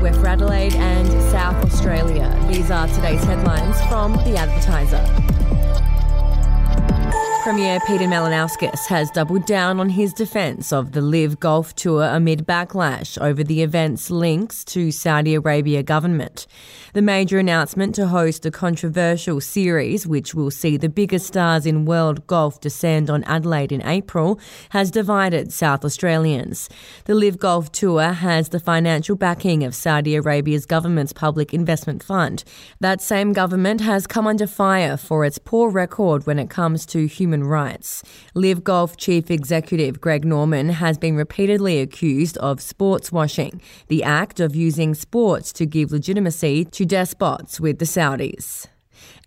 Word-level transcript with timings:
We're 0.00 0.14
for 0.14 0.28
Adelaide 0.28 0.74
and 0.76 1.06
South 1.30 1.62
Australia. 1.62 2.34
These 2.48 2.70
are 2.70 2.88
today's 2.88 3.22
headlines 3.22 3.78
from 3.82 4.12
The 4.24 4.34
Advertiser. 4.34 5.39
Premier 7.50 7.80
Peter 7.80 8.04
Malinauskas 8.04 8.86
has 8.86 9.10
doubled 9.10 9.44
down 9.44 9.80
on 9.80 9.88
his 9.88 10.12
defence 10.12 10.72
of 10.72 10.92
the 10.92 11.00
LIV 11.00 11.40
Golf 11.40 11.74
Tour 11.74 12.04
amid 12.04 12.46
backlash 12.46 13.20
over 13.20 13.42
the 13.42 13.62
event's 13.62 14.08
links 14.08 14.64
to 14.66 14.92
Saudi 14.92 15.34
Arabia 15.34 15.82
government. 15.82 16.46
The 16.92 17.02
major 17.02 17.40
announcement 17.40 17.96
to 17.96 18.06
host 18.06 18.46
a 18.46 18.52
controversial 18.52 19.40
series, 19.40 20.06
which 20.06 20.32
will 20.32 20.52
see 20.52 20.76
the 20.76 20.88
biggest 20.88 21.26
stars 21.26 21.66
in 21.66 21.86
world 21.86 22.24
golf 22.28 22.60
descend 22.60 23.10
on 23.10 23.24
Adelaide 23.24 23.72
in 23.72 23.84
April, 23.84 24.38
has 24.68 24.92
divided 24.92 25.52
South 25.52 25.84
Australians. 25.84 26.68
The 27.06 27.16
LIV 27.16 27.38
Golf 27.40 27.72
Tour 27.72 28.12
has 28.12 28.50
the 28.50 28.60
financial 28.60 29.16
backing 29.16 29.64
of 29.64 29.74
Saudi 29.74 30.14
Arabia's 30.14 30.66
government's 30.66 31.12
public 31.12 31.52
investment 31.52 32.04
fund. 32.04 32.44
That 32.78 33.00
same 33.00 33.32
government 33.32 33.80
has 33.80 34.06
come 34.06 34.28
under 34.28 34.46
fire 34.46 34.96
for 34.96 35.24
its 35.24 35.38
poor 35.38 35.68
record 35.68 36.28
when 36.28 36.38
it 36.38 36.50
comes 36.50 36.86
to 36.86 37.06
human 37.06 37.39
human 37.40 37.48
rights. 37.48 38.02
LIV 38.34 38.64
Golf 38.64 38.96
Chief 38.96 39.30
Executive 39.30 40.00
Greg 40.00 40.24
Norman 40.24 40.70
has 40.70 40.98
been 40.98 41.16
repeatedly 41.16 41.80
accused 41.80 42.36
of 42.38 42.60
sports 42.60 43.12
washing, 43.12 43.60
the 43.88 44.02
act 44.02 44.40
of 44.40 44.54
using 44.54 44.94
sports 44.94 45.52
to 45.52 45.66
give 45.66 45.92
legitimacy 45.92 46.64
to 46.66 46.84
despots 46.84 47.60
with 47.60 47.78
the 47.78 47.86
Saudis. 47.86 48.66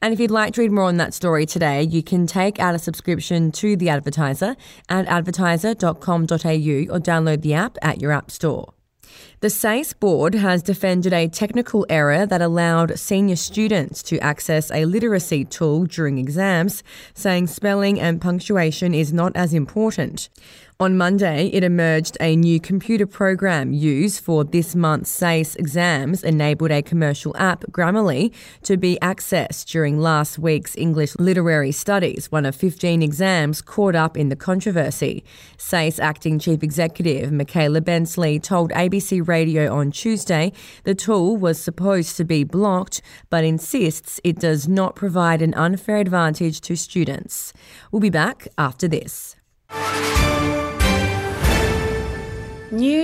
And 0.02 0.14
if 0.14 0.20
you'd 0.20 0.32
like 0.32 0.54
to 0.54 0.62
read 0.62 0.72
more 0.72 0.86
on 0.86 0.98
that 0.98 1.14
story 1.14 1.46
today, 1.46 1.82
you 1.82 2.04
can 2.04 2.28
take 2.28 2.60
out 2.60 2.76
a 2.76 2.80
subscription 2.80 3.52
to 3.54 3.76
The 3.76 3.90
Advertiser 3.90 4.56
at 4.90 5.08
advertiser.com.au 5.08 6.94
or 6.94 7.00
download 7.00 7.42
the 7.42 7.54
app 7.54 7.78
at 7.82 8.02
your 8.02 8.12
app 8.12 8.30
store. 8.30 8.74
The 9.40 9.50
SACE 9.50 9.94
board 9.94 10.36
has 10.36 10.64
defended 10.64 11.12
a 11.12 11.28
technical 11.28 11.86
error 11.90 12.26
that 12.26 12.42
allowed 12.42 12.98
senior 12.98 13.36
students 13.36 14.02
to 14.04 14.20
access 14.20 14.72
a 14.72 14.86
literacy 14.86 15.46
tool 15.46 15.86
during 15.86 16.18
exams, 16.18 16.84
saying 17.14 17.48
spelling 17.48 18.00
and 18.00 18.22
punctuation 18.22 18.94
is 18.94 19.12
not 19.12 19.36
as 19.36 19.54
important. 19.54 20.30
On 20.84 20.98
Monday, 20.98 21.48
it 21.54 21.64
emerged 21.64 22.18
a 22.20 22.36
new 22.36 22.60
computer 22.60 23.08
program 23.08 23.72
used 23.72 24.22
for 24.22 24.44
this 24.44 24.76
month's 24.76 25.10
SACE 25.10 25.56
exams 25.56 26.26
enabled 26.26 26.72
a 26.72 26.82
commercial 26.82 27.34
app, 27.38 27.64
Grammarly, 27.72 28.34
to 28.64 28.76
be 28.76 28.98
accessed 29.02 29.68
during 29.68 29.98
last 29.98 30.38
week's 30.38 30.76
English 30.76 31.16
literary 31.18 31.72
studies, 31.72 32.30
one 32.34 32.46
of 32.46 32.54
15 32.54 33.02
exams 33.02 33.62
caught 33.62 33.96
up 33.96 34.18
in 34.18 34.28
the 34.28 34.36
controversy. 34.36 35.24
SACE 35.58 36.00
acting 36.00 36.38
chief 36.38 36.62
executive 36.62 37.32
Michaela 37.32 37.80
Bensley 37.80 38.38
told 38.38 38.70
ABC 38.72 39.26
Radio 39.26 39.74
on 39.74 39.90
Tuesday 39.90 40.52
the 40.84 40.94
tool 40.94 41.38
was 41.38 41.58
supposed 41.58 42.18
to 42.18 42.26
be 42.26 42.44
blocked, 42.44 43.02
but 43.30 43.46
insists 43.46 44.20
it 44.26 44.38
does 44.38 44.68
not 44.68 44.98
provide 44.98 45.42
an 45.42 45.54
unfair 45.54 45.96
advantage 45.96 46.60
to 46.60 46.76
students. 46.76 47.54
We'll 47.90 48.02
be 48.02 48.10
back 48.10 48.50
after 48.58 48.90
this. 48.90 49.38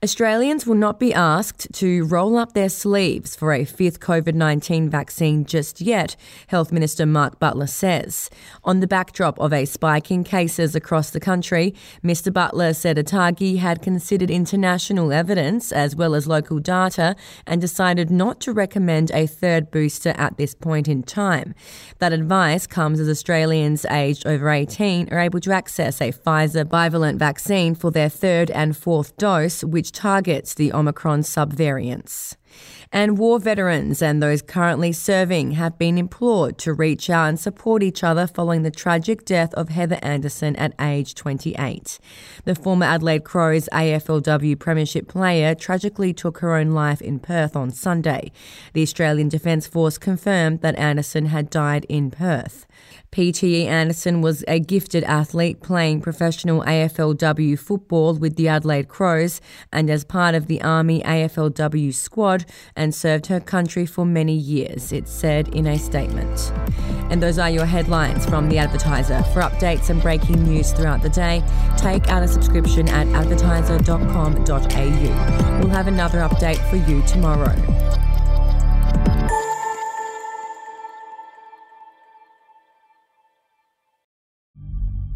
Australians 0.00 0.64
will 0.64 0.76
not 0.76 1.00
be 1.00 1.12
asked 1.12 1.66
to 1.72 2.04
roll 2.04 2.38
up 2.38 2.52
their 2.52 2.68
sleeves 2.68 3.34
for 3.34 3.52
a 3.52 3.64
fifth 3.64 3.98
COVID 3.98 4.32
19 4.32 4.88
vaccine 4.88 5.44
just 5.44 5.80
yet, 5.80 6.14
Health 6.46 6.70
Minister 6.70 7.04
Mark 7.04 7.40
Butler 7.40 7.66
says. 7.66 8.30
On 8.62 8.78
the 8.78 8.86
backdrop 8.86 9.40
of 9.40 9.52
a 9.52 9.64
spike 9.64 10.12
in 10.12 10.22
cases 10.22 10.76
across 10.76 11.10
the 11.10 11.18
country, 11.18 11.74
Mr. 12.04 12.32
Butler 12.32 12.74
said 12.74 12.96
ATAGI 12.96 13.58
had 13.58 13.82
considered 13.82 14.30
international 14.30 15.12
evidence 15.12 15.72
as 15.72 15.96
well 15.96 16.14
as 16.14 16.28
local 16.28 16.60
data 16.60 17.16
and 17.44 17.60
decided 17.60 18.08
not 18.08 18.38
to 18.42 18.52
recommend 18.52 19.10
a 19.10 19.26
third 19.26 19.68
booster 19.72 20.10
at 20.10 20.36
this 20.36 20.54
point 20.54 20.86
in 20.86 21.02
time. 21.02 21.56
That 21.98 22.12
advice 22.12 22.68
comes 22.68 23.00
as 23.00 23.08
Australians 23.08 23.84
aged 23.86 24.28
over 24.28 24.48
18 24.48 25.08
are 25.10 25.18
able 25.18 25.40
to 25.40 25.50
access 25.50 26.00
a 26.00 26.12
Pfizer 26.12 26.64
bivalent 26.64 27.16
vaccine 27.18 27.74
for 27.74 27.90
their 27.90 28.08
third 28.08 28.52
and 28.52 28.76
fourth 28.76 29.16
dose, 29.16 29.64
which 29.64 29.87
targets 29.92 30.54
the 30.54 30.72
Omicron 30.72 31.20
subvariants. 31.20 32.36
And 32.90 33.18
war 33.18 33.38
veterans 33.38 34.00
and 34.00 34.22
those 34.22 34.40
currently 34.40 34.92
serving 34.92 35.52
have 35.52 35.78
been 35.78 35.98
implored 35.98 36.56
to 36.58 36.72
reach 36.72 37.10
out 37.10 37.28
and 37.28 37.38
support 37.38 37.82
each 37.82 38.02
other 38.02 38.26
following 38.26 38.62
the 38.62 38.70
tragic 38.70 39.24
death 39.26 39.52
of 39.54 39.68
Heather 39.68 39.98
Anderson 40.02 40.56
at 40.56 40.74
age 40.80 41.14
28. 41.14 41.98
The 42.44 42.54
former 42.54 42.86
Adelaide 42.86 43.24
Crows 43.24 43.68
AFLW 43.72 44.58
Premiership 44.58 45.06
player 45.06 45.54
tragically 45.54 46.14
took 46.14 46.38
her 46.38 46.54
own 46.54 46.70
life 46.70 47.02
in 47.02 47.18
Perth 47.18 47.54
on 47.54 47.70
Sunday. 47.70 48.32
The 48.72 48.82
Australian 48.82 49.28
Defence 49.28 49.66
Force 49.66 49.98
confirmed 49.98 50.62
that 50.62 50.78
Anderson 50.78 51.26
had 51.26 51.50
died 51.50 51.84
in 51.90 52.10
Perth. 52.10 52.66
PTE 53.10 53.64
Anderson 53.64 54.20
was 54.20 54.44
a 54.46 54.60
gifted 54.60 55.02
athlete 55.04 55.62
playing 55.62 56.02
professional 56.02 56.62
AFLW 56.62 57.58
football 57.58 58.14
with 58.14 58.36
the 58.36 58.48
Adelaide 58.48 58.88
Crows 58.88 59.40
and 59.72 59.88
as 59.88 60.04
part 60.04 60.34
of 60.34 60.46
the 60.46 60.60
Army 60.60 61.02
AFLW 61.02 61.94
squad 61.94 62.44
and 62.76 62.94
served 62.94 63.26
her 63.26 63.40
country 63.40 63.86
for 63.86 64.04
many 64.04 64.34
years, 64.34 64.92
it 64.92 65.08
said 65.08 65.48
in 65.54 65.66
a 65.66 65.78
statement. 65.78 66.52
And 67.10 67.22
those 67.22 67.38
are 67.38 67.50
your 67.50 67.66
headlines 67.66 68.26
from 68.26 68.48
The 68.48 68.58
Advertiser. 68.58 69.22
For 69.34 69.42
updates 69.42 69.90
and 69.90 70.02
breaking 70.02 70.44
news 70.44 70.72
throughout 70.72 71.02
the 71.02 71.08
day, 71.08 71.42
take 71.76 72.08
out 72.08 72.22
a 72.22 72.28
subscription 72.28 72.88
at 72.88 73.06
advertiser.com.au. 73.08 75.58
We'll 75.58 75.68
have 75.68 75.86
another 75.86 76.18
update 76.18 76.58
for 76.70 76.76
you 76.76 77.02
tomorrow. 77.02 77.54